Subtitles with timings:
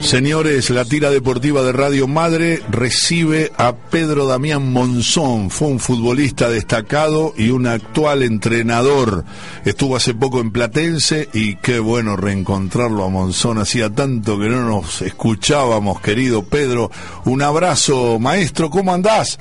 [0.00, 5.50] Señores, la tira deportiva de Radio Madre recibe a Pedro Damián Monzón.
[5.50, 9.24] Fue un futbolista destacado y un actual entrenador.
[9.64, 13.58] Estuvo hace poco en Platense y qué bueno reencontrarlo a Monzón.
[13.58, 16.90] Hacía tanto que no nos escuchábamos, querido Pedro.
[17.24, 18.70] Un abrazo, maestro.
[18.70, 19.38] ¿Cómo andás?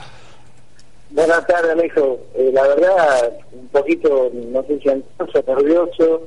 [1.09, 2.20] Buenas tardes, Alejo.
[2.35, 6.22] Eh, la verdad, un poquito, no sé si ansioso, nervioso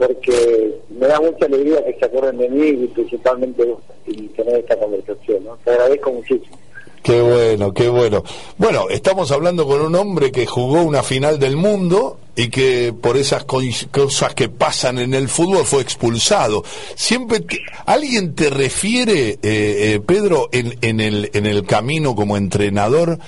[0.00, 3.68] porque me da mucha alegría que se acuerden de mí y principalmente
[4.06, 5.44] y tener esta conversación.
[5.62, 6.58] Te agradezco muchísimo.
[7.02, 8.22] Qué bueno, qué bueno.
[8.56, 13.18] Bueno, estamos hablando con un hombre que jugó una final del mundo y que por
[13.18, 16.62] esas cosas que pasan en el fútbol fue expulsado.
[16.94, 17.44] Siempre
[17.84, 23.18] alguien te refiere, eh, eh, Pedro, en, el, en el camino como entrenador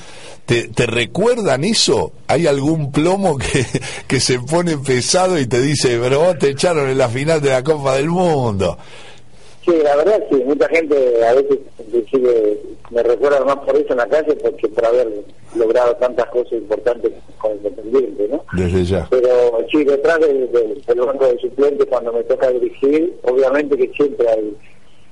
[0.46, 2.12] ¿Te, ¿Te, recuerdan eso?
[2.26, 3.64] ¿Hay algún plomo que,
[4.08, 7.50] que se pone pesado y te dice, pero vos te echaron en la final de
[7.50, 8.76] la Copa del Mundo?
[9.64, 13.98] Sí, la verdad sí, mucha gente a veces decide, me recuerda más por eso en
[13.98, 15.08] la calle porque por haber
[15.54, 18.44] logrado tantas cosas importantes con el Independiente, ¿no?
[18.54, 19.06] Desde ya.
[19.08, 20.48] Pero sí, detrás del
[21.06, 24.56] banco de suplentes cuando me toca dirigir, obviamente que siempre hay,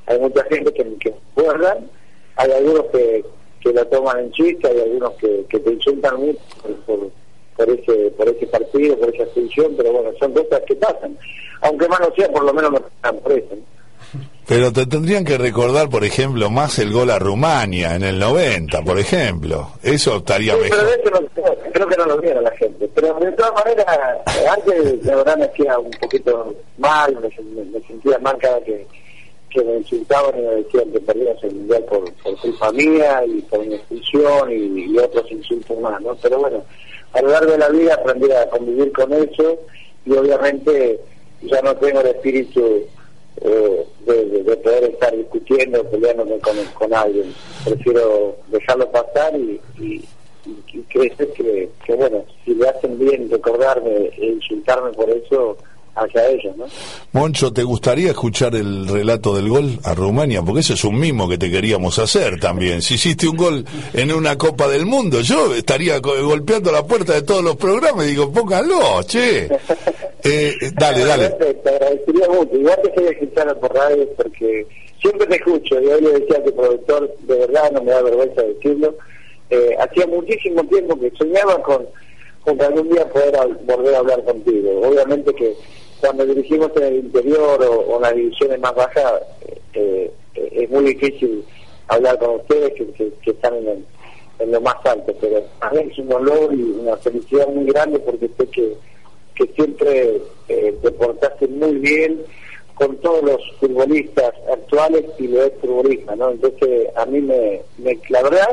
[0.07, 1.89] hay mucha gente que, que recuerdan,
[2.35, 3.25] hay algunos que,
[3.61, 6.39] que la toman en chiste, hay algunos que, que te insultan mucho
[6.87, 7.11] por,
[7.57, 11.17] por, ese por ese partido, por esa extensión, pero bueno, son cosas que pasan.
[11.63, 13.57] Aunque más no sea, por lo menos me están por eso.
[14.47, 18.83] Pero te tendrían que recordar, por ejemplo, más el gol a Rumania en el 90,
[18.83, 19.73] por ejemplo.
[19.81, 20.79] Eso estaría sí, mejor.
[21.05, 22.91] Pero eso no, creo que no lo viera la gente.
[22.93, 23.87] Pero de todas maneras,
[24.51, 28.85] antes la verdad me hacía un poquito mal, me, me sentía mal cada que
[29.51, 33.43] que me insultaban y me decían que perdíamos el mundial por, por culpa mía y
[33.43, 36.17] por mi expulsión y, otros insultos más, ¿no?
[36.23, 36.65] Pero bueno,
[37.13, 39.59] a lo largo de la vida aprendí a convivir con eso
[40.07, 41.01] y obviamente
[41.43, 42.83] ya no tengo el espíritu
[43.43, 47.35] eh, de, poder estar discutiendo, peleándome con, con alguien.
[47.65, 50.05] Prefiero dejarlo pasar y, y,
[50.73, 55.57] y creer que, que, bueno, si le hacen bien recordarme e insultarme por eso,
[55.95, 56.67] hacia ellos, ¿no?
[57.13, 60.43] Moncho, ¿te gustaría escuchar el relato del gol a Rumania?
[60.43, 62.83] Porque ese es un mimo que te queríamos hacer también.
[62.83, 67.23] Si hiciste un gol en una Copa del Mundo, yo estaría golpeando la puerta de
[67.23, 69.49] todos los programas y digo, pónganlo, che.
[70.23, 71.31] Eh, dale, dale.
[71.31, 72.55] Te agradecería mucho.
[72.55, 74.67] Igual te quería escuchar por radio porque
[75.01, 75.81] siempre te escucho.
[75.81, 78.95] Y hoy le decía que productor, de verdad, no me da vergüenza decirlo.
[79.49, 81.87] Eh, hacía muchísimo tiempo que soñaba con,
[82.45, 84.81] con que algún día poder volver a hablar contigo.
[84.83, 85.55] Obviamente que
[86.01, 89.13] cuando dirigimos en el interior o, en las divisiones más bajas,
[89.75, 91.45] eh, eh, es muy difícil
[91.89, 93.85] hablar con ustedes que, están en,
[94.51, 98.31] lo más alto, pero a mí es un dolor y una felicidad muy grande porque
[98.39, 98.75] sé que,
[99.35, 102.23] que siempre eh, te portaste muy bien
[102.75, 106.31] con todos los futbolistas actuales y los ex futbolistas, ¿no?
[106.31, 108.49] Entonces a mí me, me la verdad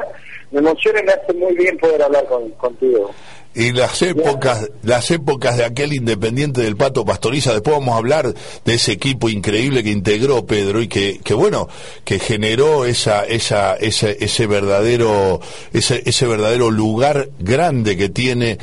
[0.51, 3.11] me emociona y me hace muy bien poder hablar con, contigo
[3.57, 8.33] y las épocas las épocas de aquel Independiente del Pato Pastoriza después vamos a hablar
[8.65, 11.67] de ese equipo increíble que integró Pedro y que, que bueno
[12.03, 15.41] que generó esa esa ese, ese verdadero
[15.73, 18.59] ese, ese verdadero lugar grande que tiene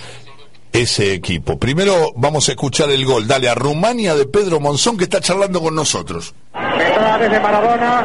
[0.72, 1.56] ese equipo.
[1.56, 3.28] Primero vamos a escuchar el gol.
[3.28, 6.34] Dale a Rumania de Pedro Monzón que está charlando con nosotros.
[6.52, 8.04] desde Maradona.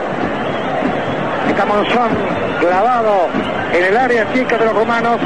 [1.49, 2.09] Está Monzón
[2.59, 3.27] clavado
[3.73, 5.19] en el área chica de los rumanos.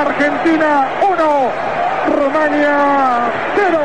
[0.00, 3.78] Argentina 1, Rumania 0.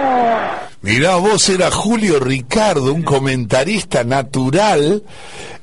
[0.84, 5.02] Mirá, vos era Julio Ricardo, un comentarista natural.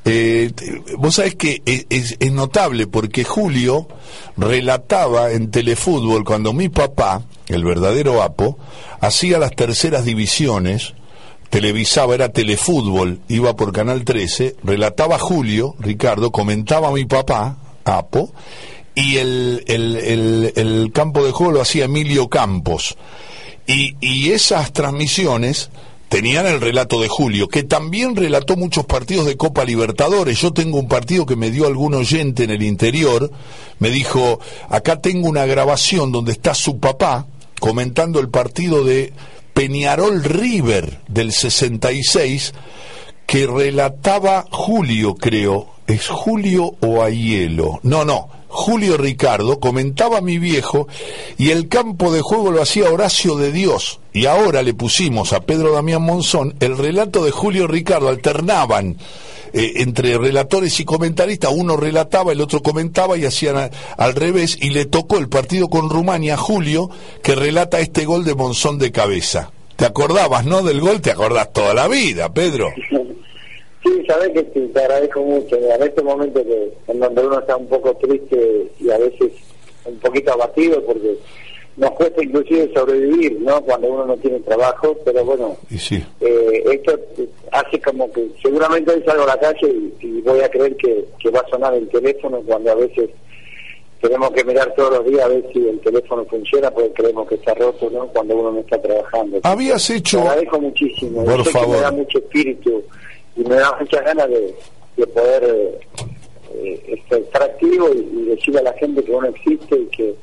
[0.04, 0.50] Eh,
[0.96, 3.86] vos sabés que es, es, notable porque Julio
[4.36, 8.58] relataba en Telefútbol cuando mi papá, el verdadero Apo,
[9.00, 10.94] hacía las terceras divisiones,
[11.50, 18.32] televisaba, era Telefútbol, iba por Canal 13, relataba Julio Ricardo, comentaba a mi papá, Apo,
[19.00, 22.96] y el, el, el, campo de juego lo hacía Emilio Campos.
[23.66, 25.70] Y, y esas transmisiones
[26.10, 30.40] tenían el relato de Julio, que también relató muchos partidos de Copa Libertadores.
[30.40, 33.30] Yo tengo un partido que me dio algún oyente en el interior,
[33.78, 37.26] me dijo, acá tengo una grabación donde está su papá
[37.58, 39.12] comentando el partido de
[39.54, 42.54] Peñarol River del 66,
[43.26, 47.78] que relataba Julio, creo, ¿es Julio o Aielo?
[47.82, 50.88] No, no, Julio Ricardo, comentaba mi viejo,
[51.38, 54.00] y el campo de juego lo hacía Horacio de Dios.
[54.12, 58.96] Y ahora le pusimos a Pedro Damián Monzón el relato de Julio Ricardo, alternaban.
[59.52, 64.70] Eh, entre relatores y comentaristas, uno relataba, el otro comentaba y hacían al revés, y
[64.70, 66.90] le tocó el partido con Rumania, Julio,
[67.22, 69.52] que relata este gol de Monzón de cabeza.
[69.76, 71.00] ¿Te acordabas, no, del gol?
[71.00, 72.68] Te acordás toda la vida, Pedro.
[74.06, 75.56] Sabes que sí, te agradezco mucho.
[75.56, 79.32] En este momento que, en donde uno está un poco triste y a veces
[79.84, 81.16] un poquito abatido porque
[81.76, 83.60] nos cuesta inclusive sobrevivir, ¿no?
[83.62, 86.98] Cuando uno no tiene trabajo, pero bueno, eh, esto
[87.52, 91.40] hace como que seguramente hoy salgo a la calle y, voy a creer que, va
[91.40, 93.08] a sonar el teléfono cuando a veces
[94.02, 97.36] tenemos que mirar todos los días a ver si el teléfono funciona porque creemos que
[97.36, 98.06] está roto, ¿no?
[98.08, 99.40] Cuando uno no está trabajando.
[99.42, 100.18] Habías hecho...
[100.18, 101.24] Te agradezco muchísimo.
[101.24, 101.76] Por favor.
[101.76, 102.82] me da mucho espíritu
[103.36, 105.80] y me da muchas ganas de, poder
[106.54, 110.14] eh, este, estar activo y, decirle a la gente que uno existe y que,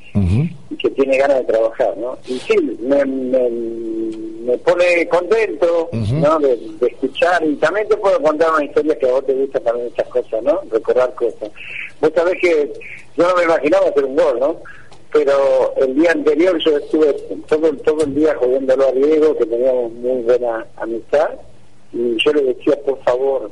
[0.80, 2.18] que tiene ganas de trabajar, ¿no?
[2.28, 6.40] Y sí, me, me, pone contento, ¿no?
[6.40, 9.88] De, escuchar y también te puedo contar una historia que a vos te gusta también
[9.88, 10.62] estas cosas, ¿no?
[10.72, 11.50] Recordar cosas.
[12.00, 12.72] Vos sabés que
[13.18, 14.58] yo no me imaginaba hacer un gol, ¿no?
[15.12, 17.14] pero el día anterior yo estuve
[17.48, 21.30] todo, todo el día jodiéndolo a Diego, que teníamos muy buena amistad,
[21.94, 23.52] y yo le decía, por favor,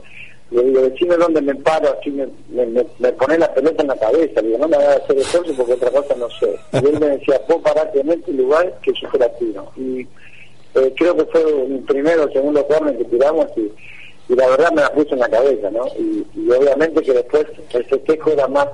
[0.52, 4.42] le digo, decime dónde me paro, así me, me, pone la pelota en la cabeza,
[4.42, 6.56] le digo, no me voy a hacer esfuerzo porque otra cosa no sé.
[6.74, 9.72] Y él me decía, vos parate en este lugar que yo te la tiro.
[9.76, 10.08] Y
[10.76, 13.72] eh, creo que fue un primero o segundo corner que tiramos y,
[14.30, 15.88] y la verdad me la puse en la cabeza, ¿no?
[15.98, 18.68] Y, obviamente que después el festejo era más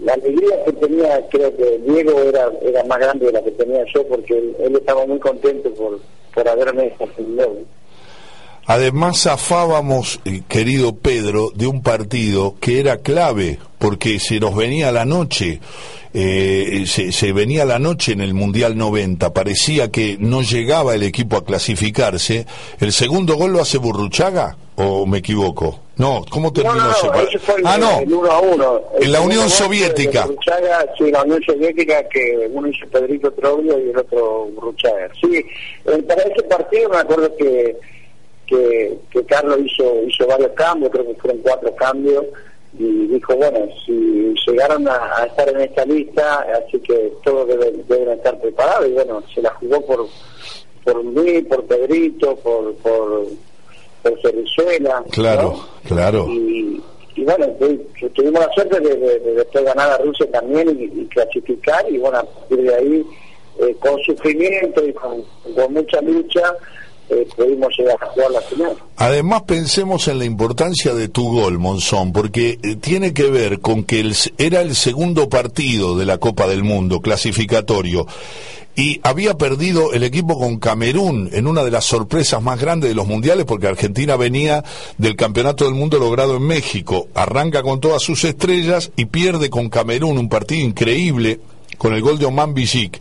[0.00, 3.84] la alegría que tenía, creo que Diego era era más grande de la que tenía
[3.92, 5.98] yo, porque él, estaba muy contento por,
[6.34, 7.56] por haberme defendido.
[8.68, 14.92] Además zafábamos, eh, querido Pedro, de un partido que era clave, porque se nos venía
[14.92, 15.58] la noche,
[16.12, 21.38] eh, se, venía la noche en el Mundial 90, parecía que no llegaba el equipo
[21.38, 22.44] a clasificarse.
[22.78, 25.80] ¿El segundo gol lo hace Burruchaga o me equivoco?
[25.96, 26.92] No, ¿cómo terminó no,
[27.64, 28.00] ah, no.
[28.00, 28.82] El uno a uno.
[29.00, 30.26] en la Unión Soviética.
[30.26, 35.08] Burruchaga, sí, la Unión Soviética, que uno hizo Pedrito Troglio y el otro Burruchaga.
[35.18, 37.74] Sí, eh, para ese partido me acuerdo que
[38.48, 42.24] que, Carlos hizo, hizo varios cambios, creo que fueron cuatro cambios,
[42.78, 48.38] y dijo, bueno, si llegaron a, estar en esta lista, así que todos deben, estar
[48.40, 50.06] preparados, y bueno, se la jugó por
[50.84, 53.26] por mí, por Pedrito, por por,
[54.02, 55.04] por Cerrizuela.
[55.10, 56.26] Claro, claro.
[56.30, 56.82] Y,
[57.16, 57.46] bueno,
[58.14, 62.62] tuvimos la suerte de, después ganar a Rusia también y, clasificar, y bueno, a partir
[62.62, 63.06] de ahí,
[63.60, 65.24] eh, con sufrimiento y con
[65.70, 66.54] mucha lucha,
[67.10, 67.26] eh,
[67.76, 68.40] llegar a jugar la.
[68.96, 73.84] Además pensemos en la importancia de tu gol, Monzón, porque eh, tiene que ver con
[73.84, 78.06] que el, era el segundo partido de la Copa del Mundo, clasificatorio,
[78.76, 82.94] y había perdido el equipo con Camerún en una de las sorpresas más grandes de
[82.94, 84.62] los mundiales, porque Argentina venía
[84.98, 89.68] del Campeonato del Mundo logrado en México, arranca con todas sus estrellas y pierde con
[89.68, 91.40] Camerún un partido increíble
[91.78, 93.00] con el gol de Oman Bijik.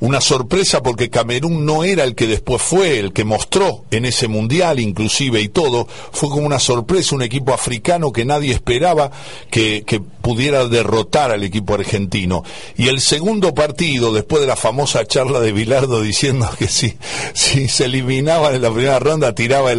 [0.00, 4.26] Una sorpresa porque Camerún no era el que después fue, el que mostró en ese
[4.26, 5.86] mundial inclusive y todo.
[6.12, 9.10] Fue como una sorpresa, un equipo africano que nadie esperaba
[9.50, 9.84] que,
[10.24, 12.44] pudiera derrotar al equipo argentino.
[12.78, 16.96] Y el segundo partido, después de la famosa charla de Bilardo diciendo que si,
[17.34, 19.70] se eliminaba en la primera ronda, tiraba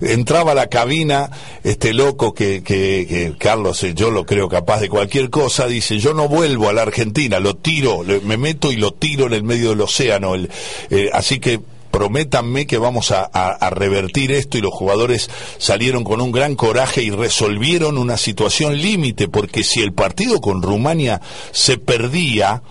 [0.00, 1.30] entraba a la cabina,
[1.64, 5.98] este loco que, que, que Carlos, eh, yo lo creo capaz de cualquier cosa, dice,
[5.98, 7.87] yo no vuelvo a la Argentina, lo tiro
[8.22, 10.34] me meto y lo tiro en el medio del océano.
[10.36, 16.20] Eh, así que prométanme que vamos a, a, revertir esto y los jugadores salieron con
[16.20, 21.78] un gran coraje y resolvieron una situación límite, porque si el partido con Rumania se
[21.78, 22.62] perdía,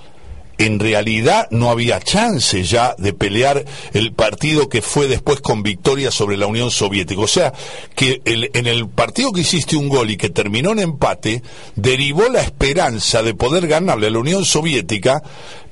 [0.57, 6.11] en realidad no había chance ya de pelear el partido que fue después con victoria
[6.11, 7.21] sobre la Unión Soviética.
[7.21, 7.53] O sea,
[7.95, 11.41] que en el partido que hiciste un gol y que terminó en empate,
[11.75, 15.21] derivó la esperanza de poder ganarle a la Unión Soviética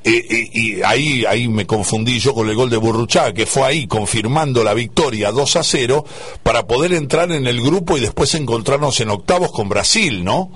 [0.08, 3.64] eh, eh, y ahí, ahí me confundí yo con el gol de Burruchaga, que fue
[3.64, 6.06] ahí confirmando la victoria 2 a 0
[6.44, 10.52] para poder entrar en el grupo y después encontrarnos en octavos con Brasil, ¿no?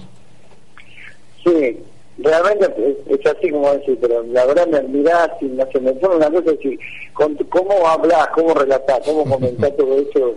[1.43, 1.77] Sí,
[2.23, 6.79] realmente es, así como decir, pero la verdad me mirás y me, una cosa así,
[7.13, 10.35] con, cómo hablas, cómo relatás, cómo comentás todo eso,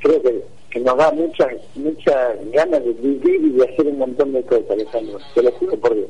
[0.00, 2.16] creo que, que nos da muchas muchas
[2.52, 5.94] ganas de vivir y de hacer un montón de cosas, Alejandro, te lo juro por
[5.94, 6.08] Dios.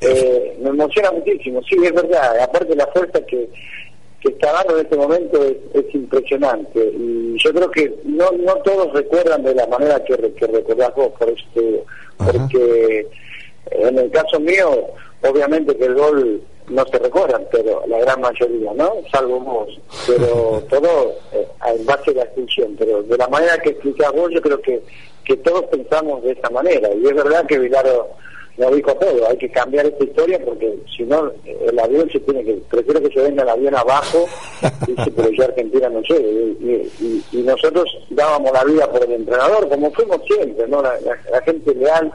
[0.00, 3.48] Eh, me emociona muchísimo, sí, es verdad, aparte la fuerza que,
[4.20, 6.92] que está dando en este momento es, impresionante.
[6.96, 11.12] Y yo creo que no no todos recuerdan de la manera que, que recordás vos,
[11.18, 11.44] por eso
[12.16, 13.06] porque
[13.70, 14.86] en el caso mío,
[15.22, 18.92] obviamente que el gol no se recuerdan, pero la gran mayoría, ¿no?
[19.12, 19.68] Salvo vos.
[20.06, 22.74] Pero todo eh, en base a la expulsión.
[22.78, 24.82] Pero de la manera que explicás vos, yo creo que,
[25.24, 26.88] que todos pensamos de esa manera.
[26.94, 28.08] Y es verdad que Vilaro
[28.56, 32.44] lo dijo todo, hay que cambiar esta historia porque si no, el avión se tiene
[32.44, 34.26] que, prefiero que se venga el avión abajo,
[34.86, 36.54] dice, pero ya Argentina no llegue.
[36.60, 40.82] Y, y, nosotros dábamos la vida por el entrenador, como fuimos siempre, ¿no?
[40.82, 40.94] La,
[41.32, 42.12] la gente leal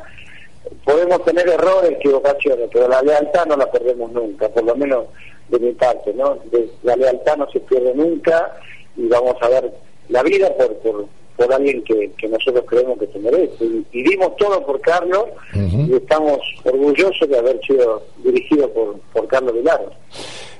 [0.83, 5.05] podemos tener errores, equivocaciones, pero la lealtad no la perdemos nunca, por lo menos
[5.49, 6.37] de mi parte, ¿no?
[6.83, 8.55] la lealtad no se pierde nunca
[8.95, 9.71] y vamos a ver
[10.09, 13.65] la vida por, por, por alguien que, que nosotros creemos que se merece.
[13.91, 19.53] Y, dimos todo por Carlos y estamos orgullosos de haber sido dirigidos por, por Carlos
[19.53, 19.89] Vilar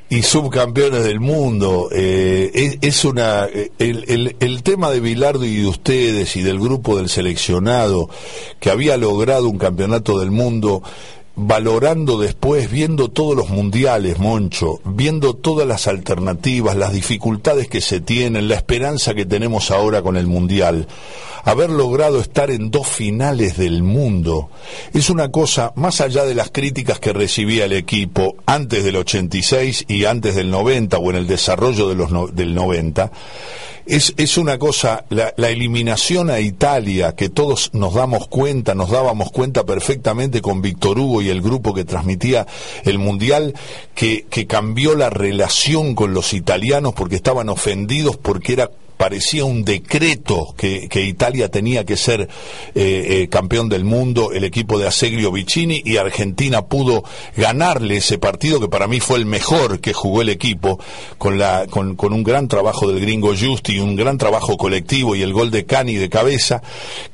[0.10, 1.89] y subcampeones del mundo.
[1.92, 6.60] Eh, es, una eh, el, el, el, tema de Bilardo y de ustedes y del
[6.60, 8.10] grupo del seleccionado
[8.60, 10.82] que había logrado un campeonato del mundo
[11.41, 18.01] valorando después, viendo todos los mundiales, Moncho, viendo todas las alternativas, las dificultades que se
[18.01, 20.88] tienen, la esperanza que tenemos ahora con el mundial,
[21.46, 24.50] haber logrado estar en dos finales del mundo,
[24.93, 29.86] es una cosa, más allá de las críticas que recibía el equipo antes del 86
[29.88, 33.12] y antes del 90 o en el desarrollo del 90,
[33.89, 38.91] es, es una cosa, la, la, eliminación a Italia, que todos nos damos cuenta, nos
[38.91, 42.46] dábamos cuenta perfectamente con Víctor Hugo y el grupo que transmitía
[42.86, 43.55] el Mundial,
[43.96, 48.69] que, que cambió la relación con los italianos porque estaban ofendidos porque era
[49.00, 52.27] parecía un decreto que, Italia tenía que ser eh,
[52.75, 57.06] eh, campeón del mundo, el equipo de Aseglio Vicini, y Argentina pudo
[57.38, 60.82] ganarle ese partido que para mí fue el mejor que jugó el equipo,
[61.18, 65.22] con, la, con, con un gran trabajo del gringo Justi un gran trabajo colectivo y
[65.22, 66.62] el gol de Cani de cabeza,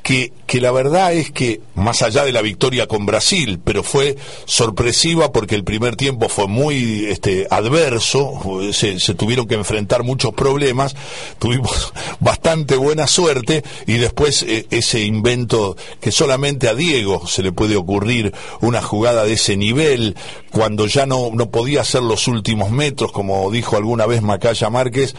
[0.01, 4.18] que, que la verdad es que, más allá de la victoria con Brasil, pero fue
[4.46, 10.34] sorpresiva porque el primer tiempo fue muy este, adverso, se, se tuvieron que enfrentar muchos
[10.34, 10.96] problemas,
[11.38, 11.75] tuvimos
[12.20, 13.63] bastante buena suerte.
[13.88, 19.24] Y después eh, ese invento que solamente a Diego se le puede ocurrir una jugada
[19.24, 20.15] de ese nivel
[20.51, 25.15] cuando ya no, no podía hacer los últimos metros, como dijo alguna vez Macaya Márquez,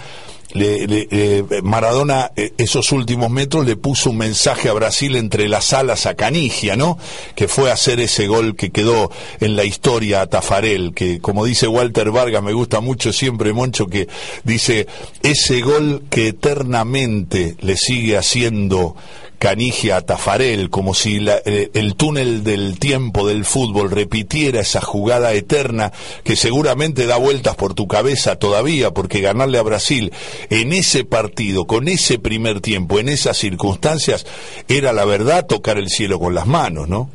[0.53, 5.73] le, eh, Maradona eh, esos últimos metros le puso un mensaje a Brasil entre las
[5.73, 6.99] alas a Canigia, ¿no?
[7.35, 9.11] Que fue a hacer ese gol que quedó
[9.41, 13.87] en la historia a Tafarel, que como dice Walter Vargas, me gusta mucho siempre, Moncho,
[13.87, 14.09] que
[14.45, 14.87] dice,
[15.23, 18.97] ese gol que eternamente le sigue haciendo
[19.39, 25.93] Canigia Tafarel, como si eh, el túnel del tiempo del fútbol repitiera esa jugada eterna
[26.25, 30.13] que seguramente da vueltas por tu cabeza todavía, porque ganarle a Brasil
[30.51, 34.27] en ese partido, con ese primer tiempo, en esas circunstancias,
[34.69, 37.11] era la verdad tocar el cielo con las manos, ¿no?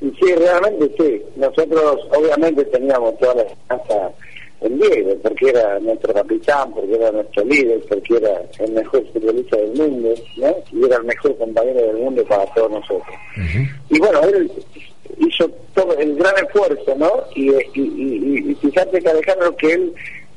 [0.00, 1.22] Sí, realmente sí.
[1.36, 4.12] Nosotros obviamente teníamos toda la esperanza
[4.60, 9.56] en Diego, porque era nuestro capitán, porque era nuestro líder, porque era el mejor futbolista
[9.56, 10.56] del mundo, ¿no?
[10.72, 13.16] Y era el mejor compañero del mundo para todos nosotros.
[13.90, 14.50] Y bueno, él
[15.18, 17.10] hizo todo el gran esfuerzo, ¿no?
[17.34, 19.94] Y, y, y, fíjate que Alejandro que él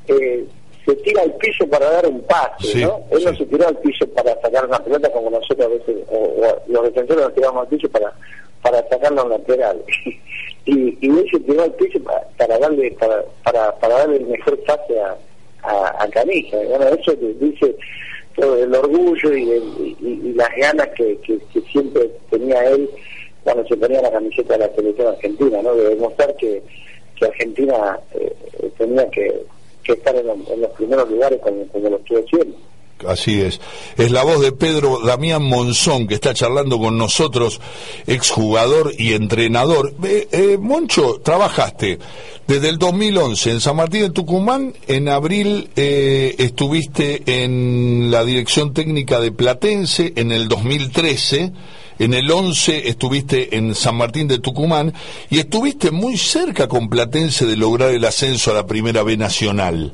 [0.07, 0.45] eh,
[0.85, 3.01] se tira al piso para dar un pase, ¿no?
[3.11, 6.61] Él no se tiró al piso para sacar una pelota como nosotros a veces, o,
[6.67, 8.13] los defensores nos tiramos al piso para
[8.61, 9.81] para sacarlo lateral.
[10.69, 11.99] y, y él se tiró al piso
[12.37, 15.17] para, darle para, para, para darle el mejor pase a,
[15.63, 16.07] a, a.
[16.07, 17.75] Bueno, eso dice
[18.35, 22.89] todo el orgullo y, las ganas que, que, siempre tenía él
[23.43, 25.75] cuando se ponía la camiseta de la selección argentina, ¿no?
[25.75, 26.61] De demostrar que,
[27.15, 28.33] que Argentina eh,
[28.77, 29.43] tenía que,
[29.83, 32.55] que estar en, los primeros lugares como, como lo estuvo haciendo.
[33.07, 33.59] Así es.
[33.97, 37.59] Es la voz de Pedro Damián Monzón que está charlando con nosotros,
[38.07, 39.93] exjugador y entrenador.
[40.03, 41.99] Eh, Moncho, trabajaste
[42.47, 44.73] desde el 2011 en San Martín de Tucumán.
[44.87, 50.13] En abril eh, estuviste en la dirección técnica de Platense.
[50.15, 51.53] En el 2013.
[51.99, 54.93] En el 11 estuviste en San Martín de Tucumán
[55.29, 59.93] y estuviste muy cerca con Platense de lograr el ascenso a la Primera B Nacional.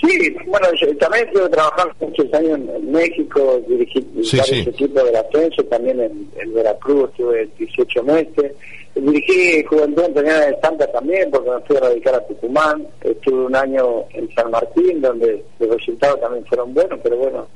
[0.00, 4.70] Sí, bueno, yo también estuve trabajando muchos años en México, dirigí Sí, varios sí.
[4.70, 8.52] equipos del ascenso, también en, en Veracruz estuve 18 meses.
[8.94, 12.86] Dirigí Juventud Antonina de Santa también, porque me fui a radicar a Tucumán.
[13.02, 17.46] Estuve un año en San Martín, donde los resultados también fueron buenos, pero bueno,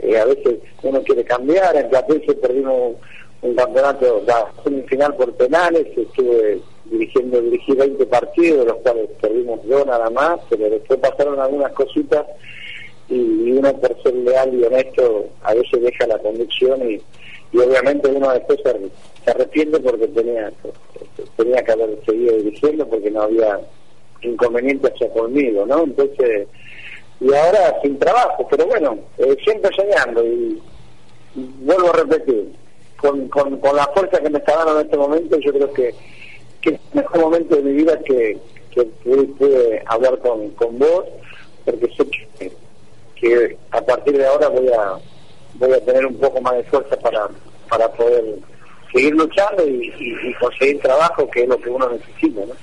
[0.00, 1.76] eh, a veces uno quiere cambiar.
[1.76, 2.94] En Platense perdimos
[3.42, 9.66] un campeonato, la semifinal por penales, estuve dirigiendo, dirigí 20 partidos, de los cuales perdimos
[9.66, 12.26] dos nada más, pero después pasaron algunas cositas
[13.08, 17.00] y, uno por ser leal y honesto a veces deja la convicción y,
[17.52, 18.72] y obviamente uno después se,
[19.24, 20.52] se arrepiente porque tenía
[21.36, 23.60] tenía que haber seguido dirigiendo porque no había
[24.22, 25.84] inconveniente hacia conmigo, ¿no?
[25.84, 26.48] Entonces,
[27.20, 30.60] y ahora sin trabajo, pero bueno, eh, siempre soñando y,
[31.34, 32.52] y vuelvo a repetir,
[32.96, 35.94] con, con, con la fuerza que me está dando en este momento, yo creo que,
[36.70, 38.38] que mejor momento de mi vida que,
[38.70, 41.04] que pude hablar con, con vos,
[41.64, 42.06] porque sé
[42.38, 42.52] que,
[43.16, 44.94] que a partir de ahora voy a
[45.54, 47.28] voy a tener un poco más de fuerza para,
[47.70, 48.24] para poder
[48.92, 52.54] seguir luchando y, y- y conseguir trabajo, que es lo que uno necesita, ¿no?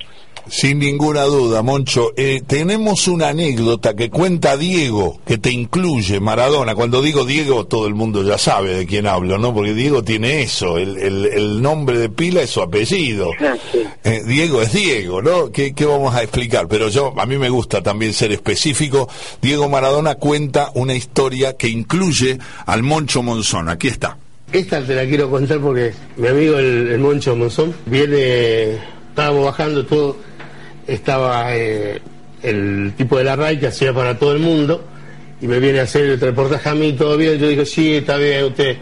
[0.49, 2.11] Sin ninguna duda, Moncho.
[2.17, 6.75] Eh, tenemos una anécdota que cuenta Diego, que te incluye Maradona.
[6.75, 9.53] Cuando digo Diego, todo el mundo ya sabe de quién hablo, ¿no?
[9.53, 13.31] Porque Diego tiene eso, el, el- el nombre de pila es su apellido.
[13.39, 13.79] Ah, sí.
[14.03, 15.49] Eh, Diego es Diego, ¿no?
[15.51, 16.67] ¿Qué, qué vamos a explicar?
[16.67, 19.07] Pero yo, a mí me gusta también ser específico.
[19.41, 23.69] Diego Maradona cuenta una historia que incluye al Moncho Monzón.
[23.69, 24.17] Aquí está.
[24.51, 28.73] Esta te la quiero contar porque mi amigo el, el Moncho Monzón viene,
[29.09, 30.15] estábamos bajando todo,
[30.87, 32.01] estaba eh,
[32.41, 34.83] el tipo de la RAI que hacía para todo el mundo
[35.41, 38.15] y me viene a hacer el reportaje a mí, todo bien, yo digo, sí, está
[38.17, 38.77] bien, ustedes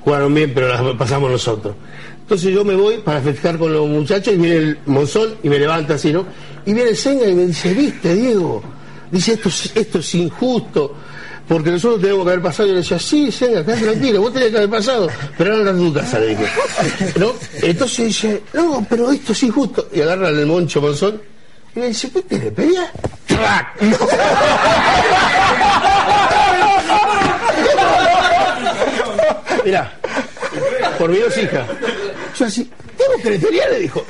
[0.00, 1.74] jugaron bien, pero las pasamos nosotros.
[2.22, 5.58] Entonces yo me voy para festejar con los muchachos y viene el Monzón y me
[5.58, 6.26] levanta así, ¿no?
[6.64, 8.62] Y viene Senga y me dice, viste, Diego,
[9.10, 10.94] dice, esto, es- esto es injusto,
[11.46, 12.66] porque nosotros tenemos que haber pasado.
[12.66, 15.08] Y yo le decía, sí, Senga, quedate tranquilo, vos tenés que haber pasado,
[15.38, 16.44] pero ahora anda a tu le dije.
[17.20, 17.32] ¿No?
[17.62, 19.88] Entonces dice, no, pero esto es injusto.
[19.94, 21.20] Y agarra el Moncho Monzón
[21.76, 22.88] y le dice, ¿qué te le pegas?
[23.26, 23.80] ¡Trac!
[29.64, 29.92] Mirá,
[30.98, 31.66] por mi dos hijas.
[32.38, 33.68] Yo así, ¿tengo cretería?
[33.68, 34.04] Le dijo.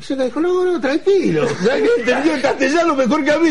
[0.00, 1.48] Se le dijo, no, no, tranquilo.
[1.64, 3.50] ¿Sabes que entendía el castellano mejor que a mí?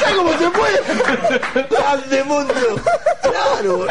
[0.00, 1.68] ¿Sabes cómo se puede?
[1.70, 2.82] ¡Grande, Moncho!
[3.22, 3.86] Claro,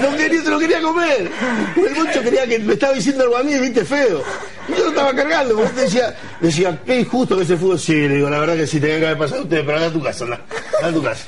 [0.00, 1.30] no quería, se lo quería comer.
[1.76, 4.22] El Moncho quería que me estaba diciendo algo a mí, viste, feo.
[4.68, 7.78] Yo lo estaba cargando, porque decía, decía, qué injusto que ese fútbol.
[7.78, 9.92] Sí, le digo, la verdad que sí, tenía que haber pasado ustedes, pero anda a
[9.92, 10.40] tu casa, anda,
[10.78, 11.24] anda a tu casa.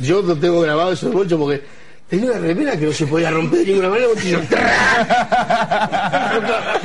[0.00, 1.62] Yo no tengo grabado eso de Moncho porque
[2.08, 4.08] tenía una remera que no se podía romper de ninguna manera.
[4.24, 4.38] Hizo,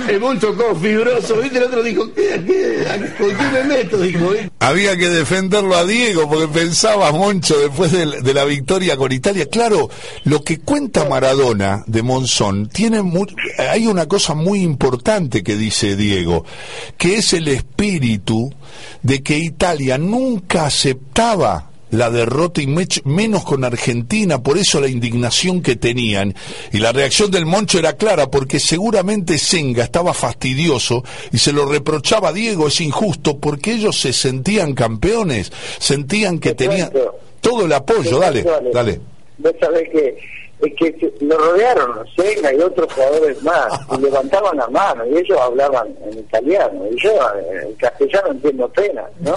[0.10, 2.86] el Moncho todo fibroso, viste, el otro dijo, ¿qué, qué,
[3.18, 3.98] ¿con quién me meto?
[3.98, 4.50] ¿viste?
[4.60, 9.48] Había que defenderlo a Diego porque pensaba Moncho después de, la victoria con Italia.
[9.50, 9.90] Claro,
[10.26, 13.26] lo que cuenta Maradona de Monzón tiene mu-
[13.70, 16.46] hay una cosa muy importante que dice Diego,
[16.98, 18.52] que es el espíritu
[19.02, 24.88] de que Italia nunca aceptaba la derrota y mech- menos con Argentina, por eso la
[24.88, 26.36] indignación que tenían.
[26.72, 31.66] Y la reacción del Moncho era clara, porque seguramente Senga estaba fastidioso y se lo
[31.66, 36.92] reprochaba a Diego, es injusto, porque ellos se sentían campeones, sentían que Te tenían
[37.42, 38.20] todo el apoyo.
[38.20, 39.00] Dale, dale.
[39.38, 40.18] Vos sabés que,
[40.62, 45.38] es que lo rodearon Senga y otros jugadores más, y levantaban la mano, y ellos
[45.40, 49.36] hablaban en italiano, y yo eh, en castellano entiendo apenas, ¿no?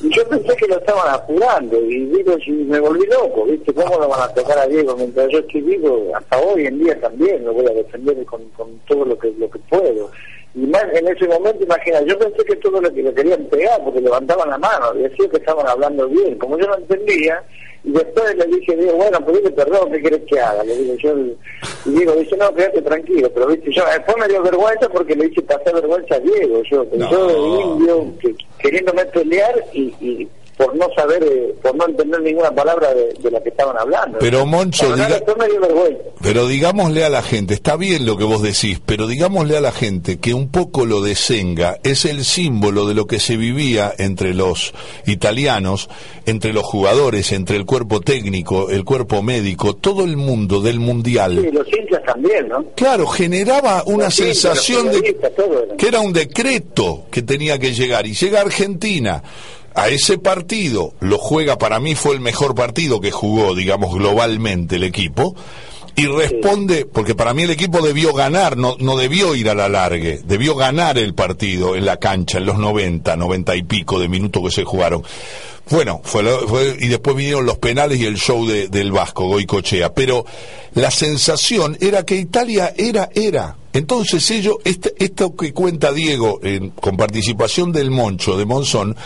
[0.00, 3.72] Y yo pensé que lo estaban apurando, y digo, si me volví loco, ¿viste?
[3.72, 6.12] ¿Cómo lo van a tocar a Diego mientras yo estoy vivo?
[6.14, 9.50] Hasta hoy en día también lo voy a defender con, con todo lo que, lo
[9.50, 10.10] que puedo.
[10.56, 13.78] Y más en ese momento, imagina, yo pensé que todo lo que lo querían pegar
[13.84, 16.38] porque levantaban la mano, y decían que estaban hablando bien.
[16.38, 17.44] Como yo no entendía,
[17.84, 20.64] y después le dije, digo, bueno, pedile perdón, ¿qué querés que haga?
[20.64, 24.42] Le digo yo, y Diego dice, no, quédate tranquilo, pero viste, yo, después me dio
[24.42, 27.10] vergüenza porque le hice pasar vergüenza a Diego, yo, No.
[27.10, 32.20] yo de indio, que, queriéndome pelear y, y por no saber, eh, por no entender
[32.22, 34.18] ninguna palabra de, de la que estaban hablando.
[34.18, 35.22] Pero, Moncho, diga-.
[36.22, 39.72] Pero digámosle a la gente, está bien lo que vos decís, pero digámosle a la
[39.72, 43.92] gente que un poco lo de Senga es el símbolo de lo que se vivía
[43.98, 44.72] entre los
[45.06, 45.88] italianos,
[46.24, 50.78] entre los jugadores, entre el cuerpo técnico, el cuerpo médico, todo el mundo del Sí,
[50.80, 51.34] mundial.
[51.52, 52.64] los hinchas también, ¿no?
[52.74, 55.16] Claro, generaba una Los sensación de
[55.76, 59.22] que era un decreto que tenía que llegar y llega Argentina
[59.76, 64.76] a ese partido, lo juega para mí fue el mejor partido que jugó, digamos, globalmente
[64.76, 65.36] el equipo.
[65.98, 69.68] y responde, porque para mí el equipo debió ganar, no, no debió ir a la
[69.68, 74.08] largue, debió ganar el partido en la cancha en los 90, 90 y pico de
[74.08, 75.02] minutos que se jugaron.
[75.68, 79.92] Bueno, fue, fue, y después vinieron los penales y el show de, del Vasco, Goicochea.
[79.92, 80.24] Pero
[80.74, 83.56] la sensación era que Italia era, era.
[83.72, 86.40] Entonces ellos, este, esto que cuenta Diego
[86.80, 88.96] con participación del Moncho, de Monzón,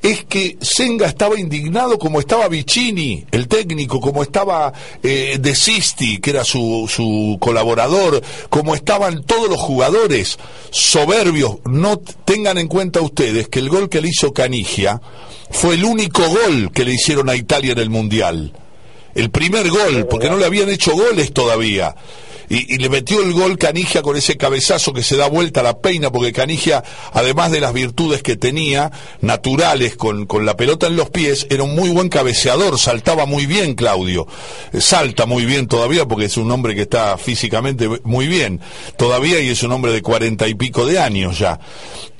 [0.00, 4.72] es que Senga estaba indignado como estaba Vicini, el técnico, como estaba
[5.02, 10.38] eh, De Sisti, que era su, su colaborador, como estaban todos los jugadores
[10.70, 11.56] soberbios.
[11.66, 15.02] No tengan en cuenta ustedes que el gol que le hizo Canigia,
[15.50, 18.52] fue el único gol que le hicieron a Italia en el Mundial.
[19.14, 21.94] El primer gol, porque no le habían hecho goles todavía.
[22.48, 25.78] Y, le metió el gol Canigia con ese cabezazo que se da vuelta a la
[25.78, 30.96] peina, porque Canigia, además de las virtudes que tenía, naturales, con, con la pelota en
[30.96, 34.26] los pies, era un muy buen cabeceador, saltaba muy bien Claudio.
[34.78, 38.60] Salta muy bien todavía, porque es un hombre que está físicamente muy bien
[38.96, 41.58] todavía y es un hombre de cuarenta y pico de años ya.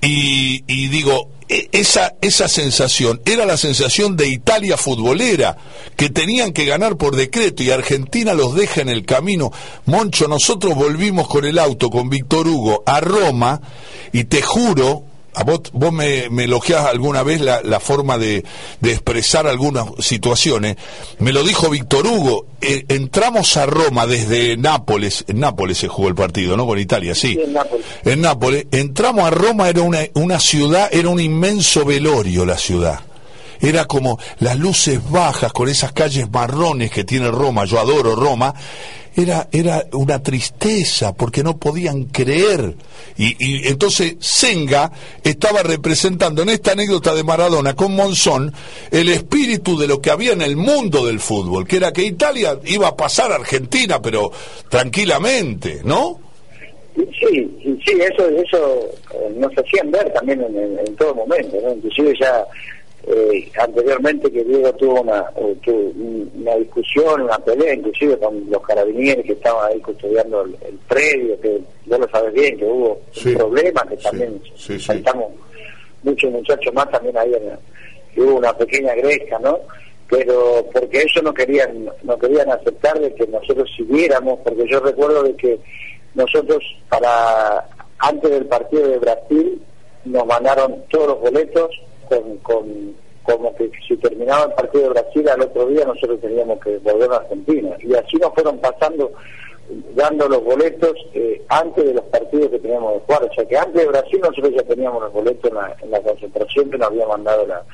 [0.00, 5.56] Y, y digo, esa, esa sensación era la sensación de Italia futbolera,
[5.96, 9.52] que tenían que ganar por decreto y Argentina los deja en el camino.
[9.86, 13.60] Moncho, nosotros volvimos con el auto, con Víctor Hugo, a Roma,
[14.12, 18.44] y te juro, a vos, vos me, me elogiás alguna vez la, la forma de,
[18.80, 20.76] de, expresar algunas situaciones.
[21.18, 22.46] Me lo dijo Víctor Hugo.
[22.60, 25.24] Eh, entramos a Roma desde Nápoles.
[25.28, 26.66] En Nápoles se jugó el partido, ¿no?
[26.66, 27.38] Con Italia, sí.
[27.40, 27.86] en, Nápoles.
[28.04, 28.66] en Nápoles.
[28.70, 33.00] Entramos a Roma, era una, una ciudad, era un inmenso velorio la ciudad
[33.60, 38.54] era como las luces bajas con esas calles marrones que tiene Roma, yo adoro Roma,
[39.16, 42.74] era, era una tristeza porque no podían creer.
[43.16, 44.90] Y, y entonces Senga
[45.22, 48.52] estaba representando en esta anécdota de Maradona con Monzón
[48.90, 52.58] el espíritu de lo que había en el mundo del fútbol, que era que Italia
[52.64, 54.30] iba a pasar a Argentina, pero
[54.68, 56.20] tranquilamente, ¿no?
[56.94, 57.50] Sí,
[57.84, 61.74] sí, eso, eso eh, nos hacían ver también en, en, en todo momento, ¿no?
[61.74, 62.44] Inclusive ya
[63.06, 65.92] eh, anteriormente que Diego tuvo una, eh, tuvo
[66.36, 71.40] una discusión, una pelea, inclusive con los carabineros que estaban ahí custodiando el, el predio,
[71.40, 73.30] que vos lo sabes bien, que hubo Sí.
[73.30, 75.32] un problema, que también sí, faltamos
[76.02, 77.58] muchos muchachos más también ahí, en,
[78.14, 79.58] que hubo una pequeña gresca, ¿no?
[80.08, 85.22] Pero porque ellos no querían, no querían aceptar de que nosotros siguiéramos, porque yo recuerdo
[85.24, 85.58] de que
[86.14, 87.66] nosotros para
[87.98, 89.60] antes del partido de Brasil
[90.04, 91.70] nos mandaron todos los boletos
[92.08, 96.60] con, con como que si terminaba el partido de Brasil al otro día nosotros teníamos
[96.60, 97.76] que volver a Argentina.
[97.80, 99.10] Y así nos fueron pasando
[99.94, 103.56] dando los boletos eh, antes de los partidos que teníamos de jugar, o sea que
[103.56, 106.88] antes de Brasil nosotros ya teníamos los boletos en la, en la concentración que nos
[106.88, 107.64] había mandado la,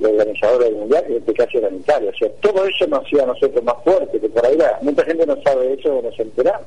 [0.00, 3.22] la organizadora del mundial, que en este caso Italia, o sea todo eso nos hacía
[3.22, 6.10] a nosotros más fuertes, que por ahí la, mucha gente no sabe eso o no
[6.12, 6.60] se entera,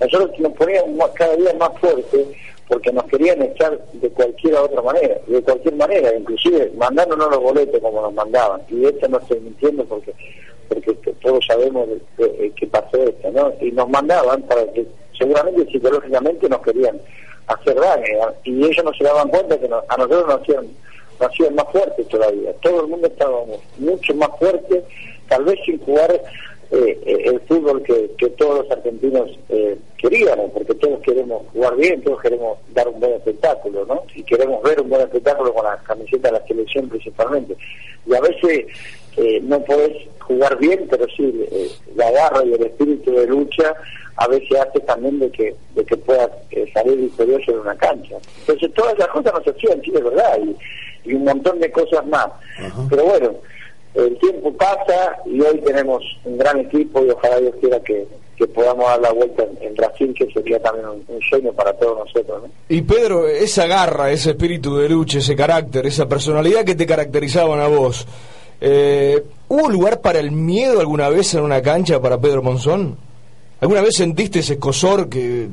[0.00, 2.26] nosotros nos poníamos cada día más fuertes
[2.68, 7.80] porque nos querían echar de cualquier otra manera, de cualquier manera, inclusive mandándonos los boletos
[7.80, 10.12] como nos mandaban, y de esto no estoy mintiendo porque
[10.68, 13.50] porque todos sabemos de- pasó esto, ¿no?
[13.60, 14.84] Y nos mandaban para que
[15.18, 17.00] seguramente psicológicamente nos querían
[17.46, 18.34] hacer daño, ¿no?
[18.44, 20.66] y ellos no se daban cuenta que nos- a nosotros nos hacían,
[21.20, 24.84] nos hacían más fuertes todavía, todo el mundo estábamos mucho más fuertes,
[25.28, 26.22] tal vez sin jugar
[26.70, 31.76] eh, eh, el fútbol que, que todos los argentinos eh, queríamos, porque todos queremos jugar
[31.76, 34.02] bien, todos queremos dar un buen espectáculo, ¿no?
[34.14, 37.56] Y queremos ver un buen espectáculo con la camiseta de la selección principalmente.
[38.06, 38.66] Y a veces
[39.16, 43.74] eh, no podés jugar bien, pero sí eh, la garra y el espíritu de lucha
[44.16, 48.16] a veces hace también de que de que puedas eh, salir victorioso en una cancha.
[48.40, 52.06] Entonces todas esas cosas nos hacían, sí, de verdad, y, y un montón de cosas
[52.06, 52.28] más.
[52.90, 53.34] Pero bueno,
[53.94, 58.46] el tiempo pasa y hoy tenemos un gran equipo y ojalá Dios quiera que, que
[58.46, 61.98] podamos dar la vuelta en, en Brasil, que sería también un, un sueño para todos
[62.06, 62.42] nosotros.
[62.42, 62.50] ¿no?
[62.68, 67.60] Y Pedro, esa garra, ese espíritu de lucha, ese carácter, esa personalidad que te caracterizaban
[67.60, 68.06] a vos,
[68.60, 72.96] eh, ¿hubo lugar para el miedo alguna vez en una cancha para Pedro Monzón?
[73.60, 75.48] ¿Alguna vez sentiste ese escosor que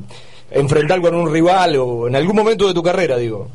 [0.50, 3.48] enfrentar con un rival o en algún momento de tu carrera, digo?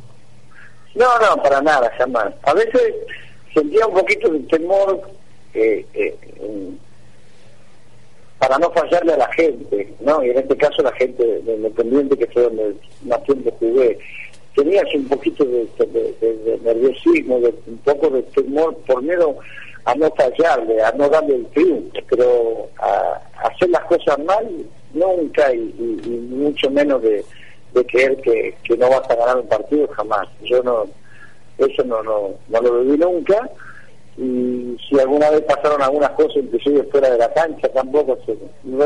[0.96, 2.34] No, no, para nada, jamás.
[2.44, 2.94] A veces
[3.54, 5.02] sentía un poquito de temor
[5.54, 6.16] eh, eh,
[8.40, 10.24] para no fallarle a la gente, ¿no?
[10.24, 14.00] Y en este caso la gente de Independiente, que fue donde más tiempo jugué,
[14.56, 19.36] tenía así un poquito de, de- de- nerviosismo, un poco de temor por miedo
[19.86, 24.48] a no fallarle, a no darle el triunfo, pero a, hacer las cosas mal
[24.94, 27.24] nunca y, y- y mucho menos de
[27.88, 30.28] creer que, que no vas a ganar un partido jamás.
[30.44, 30.86] Yo no,
[31.58, 33.50] eso no, no, no lo viví nunca.
[34.18, 38.38] Y si alguna vez pasaron algunas cosas inclusive fuera de la cancha tampoco se,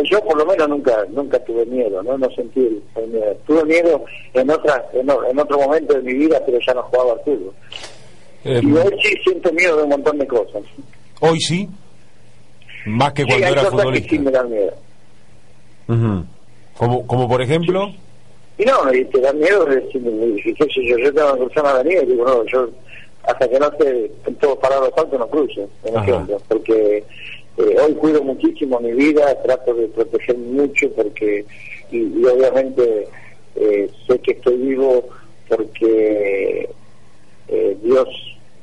[0.08, 2.60] yo por lo menos nunca nunca tuve miedo no no sentí
[2.96, 3.36] el, miedo.
[3.48, 7.20] Tuve miedo en otras en, otro momento de mi vida pero ya no jugaba al
[7.22, 7.54] fútbol.
[8.44, 10.62] Eh, y hoy sí siento miedo de un montón de cosas.
[11.20, 11.68] hoy sí
[12.86, 14.74] más que cuando era futbolista sí me dan miedo.
[16.78, 17.92] Como como por ejemplo
[18.58, 22.04] y no y te da miedo de decir yo yo tengo que cruzar la avenida
[22.04, 22.70] y digo no yo
[23.24, 27.04] hasta que no esté todo parado falta no cruce, en ejemplo, porque
[27.58, 31.46] eh, hoy cuido muchísimo mi vida, trato de proteger mucho porque,
[31.90, 33.08] y, obviamente
[33.56, 35.08] eh, sé que estoy vivo
[35.48, 36.70] porque
[37.48, 38.10] eh, Dios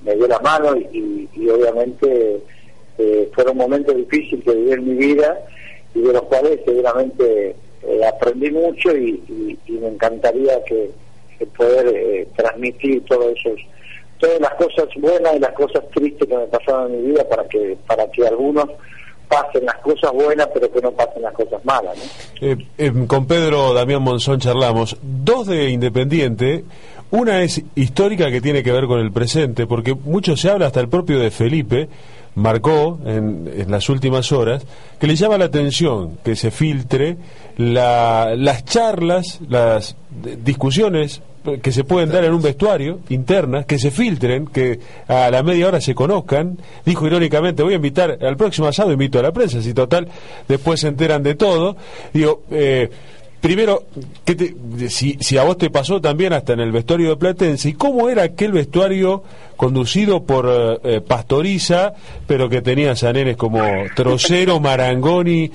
[0.04, 2.40] me dio la mano y, obviamente
[3.34, 5.40] fueron momentos difíciles que viví en mi vida
[5.92, 7.56] y de los cuales seguramente
[8.08, 10.90] aprendí mucho y, me encantaría que,
[11.56, 13.58] poder transmitir todos esos
[14.18, 17.44] todas las cosas buenas y las cosas tristes que me pasaron en mi vida para
[17.48, 18.66] que para que algunos
[19.28, 21.96] pasen las cosas buenas pero que no pasen las cosas malas
[22.40, 24.96] eh, eh, con Pedro Damián Monzón charlamos.
[25.02, 26.64] Dos de Independiente
[27.10, 30.80] una es histórica que tiene que ver con el presente porque mucho se habla hasta
[30.80, 31.88] el propio de Felipe
[32.34, 34.64] marcó en, en, las últimas horas
[34.98, 37.16] que le llama la atención que se filtre
[37.56, 39.96] la, las charlas, las
[40.44, 41.20] discusiones
[41.62, 45.68] que se pueden dar en un vestuario, internas, que se filtren, que a la media
[45.68, 46.58] hora se conozcan.
[46.84, 50.08] Dijo irónicamente, voy a invitar al próximo asado, invito a la prensa, si total,
[50.46, 51.76] después se enteran de todo.
[52.12, 52.90] Digo, eh,
[53.42, 53.82] primero,
[54.88, 58.08] si, si, a vos te pasó también hasta en el vestuario de Platense, ¿y cómo
[58.08, 59.24] era aquel vestuario
[59.56, 61.92] conducido por eh, eh, Pastoriza,
[62.26, 63.60] pero que tenía sanenes como
[63.96, 65.50] Trocero, Marangoni,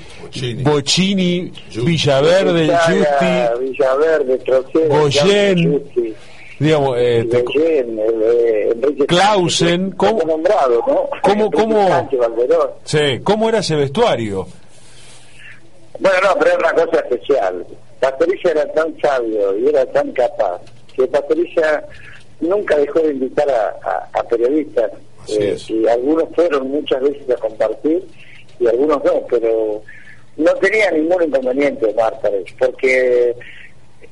[0.64, 1.52] Bocini,
[1.84, 5.84] Villaverde, Justi, Villaverde, Trocero, Goyen,
[6.60, 7.26] digamos, eh,
[9.08, 11.10] Clausen, ¿cómo, nombrado, ¿no?
[11.22, 12.10] ¿cómo, cómo,
[12.84, 14.46] sí, ¿cómo era ese vestuario?
[16.00, 17.66] Bueno, no, pero es una cosa especial.
[18.00, 20.62] Patricia era tan sabio y era tan capaz
[20.96, 21.84] que Patricia
[22.40, 24.92] nunca dejó de invitar a, periodistas.
[25.30, 28.08] Eh, y algunos fueron muchas veces a compartir
[28.60, 29.82] y algunos no, pero
[30.38, 33.36] no tenía ningún inconveniente Marta, porque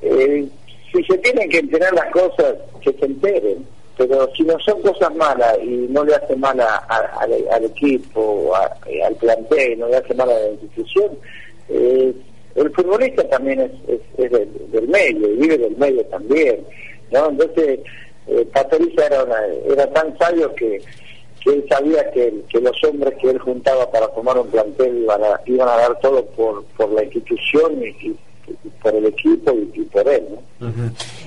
[0.01, 0.45] eh,
[0.91, 3.65] si se tienen que enterar las cosas, que se enteren,
[3.97, 9.79] pero si no son cosas malas y no le hace mal al equipo, al plantel,
[9.79, 11.17] no le hace mal a la institución,
[11.69, 12.13] eh,
[12.55, 13.71] el futbolista también es,
[14.17, 16.61] es, del, medio y vive del medio también,
[17.11, 17.29] ¿no?
[17.29, 17.79] Entonces,
[18.27, 18.47] eh,
[18.97, 19.25] era,
[19.67, 20.81] era tan sabio que,
[21.43, 25.23] que él sabía que, que, los hombres que él juntaba para formar un plantel iban
[25.23, 28.15] a, iban a dar todo por, por la institución y,
[28.81, 30.23] por el equipo y, por él.
[30.59, 30.71] ¿no?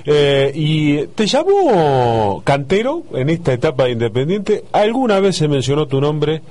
[0.05, 4.63] eh, ¿Y te llamó Cantero en esta etapa de Independiente?
[4.71, 6.41] ¿Alguna vez se mencionó tu nombre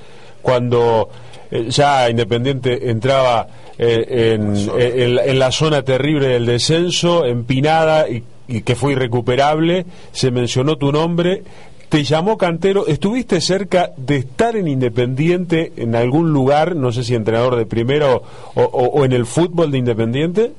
[0.40, 1.08] cuando
[1.50, 8.22] eh, ya Independiente entraba eh, en, la zona terrible del descenso, empinada y,
[8.62, 11.42] que fue irrecuperable, se mencionó tu nombre,
[11.88, 17.14] te llamó Cantero, ¿estuviste cerca de estar en Independiente en algún lugar, no sé si
[17.14, 18.22] entrenador de primero
[18.54, 20.52] o, en el fútbol de Independiente?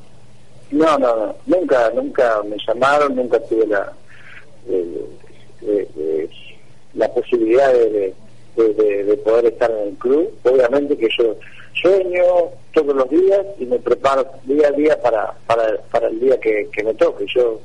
[0.71, 3.91] No, no, no, nunca, nunca me llamaron, nunca tuve la,
[6.93, 8.13] la posibilidad de
[8.67, 10.31] de, poder estar en el club.
[10.43, 11.35] Obviamente que yo
[11.81, 12.23] sueño
[12.81, 16.83] todos los días y me preparo día a día para, para, para el día que,
[16.83, 17.25] me toque.
[17.33, 17.59] Yo,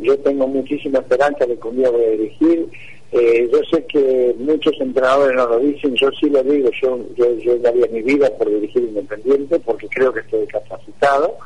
[0.00, 2.68] yo tengo muchísima esperanza de que un día voy a dirigir.
[3.12, 7.56] Eh, yo sé que muchos entrenadores no lo dicen, yo sí lo digo, yo, yo,
[7.58, 11.36] daría mi vida por dirigir Independiente porque creo que estoy capacitado,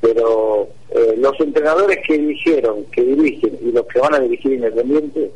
[0.00, 5.30] pero eh, los entrenadores que dirigieron, que dirigen y los que van a dirigir Independiente,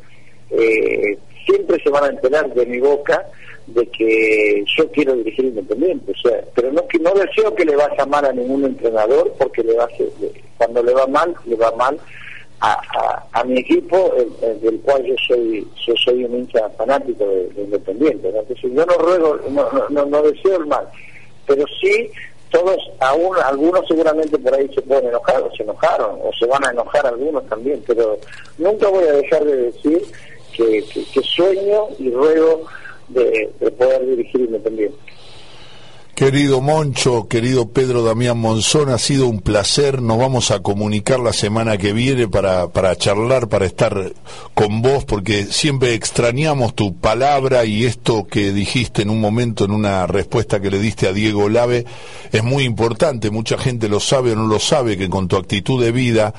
[0.51, 3.25] eh, siempre se van a enterar de mi boca
[3.67, 7.75] de que yo quiero dirigir Independiente, o sea, pero no que no deseo que le
[7.75, 9.87] vaya mal a ningún entrenador porque le va
[10.57, 11.97] cuando le va mal le va mal
[12.59, 14.13] a, a, mi equipo
[14.61, 19.37] del cual yo soy yo soy un hincha fanático de, Independiente, entonces yo no ruego
[19.49, 20.87] no, no, no, deseo el mal,
[21.45, 22.09] pero sí
[22.51, 26.65] todos aún algunos seguramente por ahí se pueden enojar o se enojaron o se van
[26.65, 28.17] a enojar algunos también, pero
[28.57, 30.01] nunca voy a dejar de decir
[30.53, 30.83] que,
[31.23, 32.65] sueño y ruego
[33.13, 34.97] de, poder dirigir Independiente.
[36.15, 39.99] Querido Moncho, querido Pedro Damián Monzón, ha sido un placer.
[39.99, 44.13] Nos vamos a comunicar la semana que viene para, para charlar, para estar
[44.53, 49.71] con vos, porque siempre extrañamos tu palabra y esto que dijiste en un momento, en
[49.71, 51.85] una respuesta que le diste a Diego Lave,
[52.31, 53.31] es muy importante.
[53.31, 56.35] Mucha gente lo sabe o no lo sabe, que con tu actitud de vida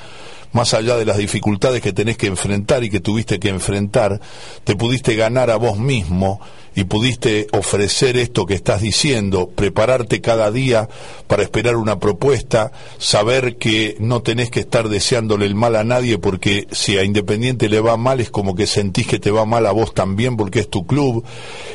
[0.52, 4.20] más allá de las dificultades que tenés que enfrentar y que tuviste que enfrentar,
[4.62, 6.40] te pudiste ganar a vos mismo
[6.74, 10.88] y pudiste ofrecer esto que estás diciendo, prepararte cada día
[11.26, 16.18] para esperar una propuesta, saber que no tenés que estar deseándole el mal a nadie
[16.18, 19.66] porque si a Independiente le va mal es como que sentís que te va mal
[19.66, 21.24] a vos también porque es tu club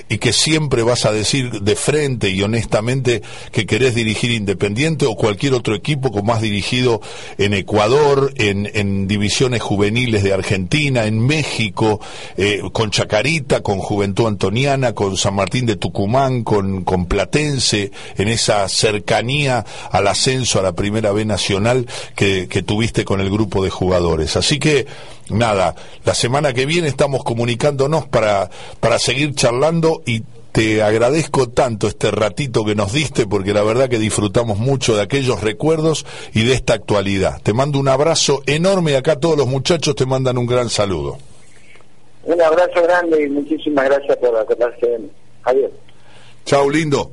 [0.10, 5.16] y que siempre vas a decir de frente y honestamente que querés dirigir Independiente o
[5.16, 7.02] cualquier otro equipo como has dirigido
[7.38, 12.00] en Ecuador, en, divisiones juveniles de Argentina, en México,
[12.38, 18.28] eh, con Chacarita, con Juventud Antoniana, con San Martín de Tucumán, con, con Platense, en
[18.28, 23.64] esa cercanía al ascenso a la Primera B Nacional que, que tuviste con el grupo
[23.64, 24.36] de jugadores.
[24.36, 24.88] Así que,
[25.30, 25.76] nada,
[26.06, 28.50] la semana que viene estamos comunicándonos para,
[28.80, 33.88] para seguir charlando y te agradezco tanto este ratito que nos diste porque la verdad
[33.88, 37.42] que disfrutamos mucho de aquellos recuerdos y de esta actualidad.
[37.42, 41.18] Te mando un abrazo enorme acá todos los muchachos te mandan un gran saludo.
[42.24, 44.34] Un abrazo grande y muchísimas gracias por
[45.00, 45.10] mí.
[45.44, 45.72] Adiós.
[46.46, 47.12] Chao, lindo.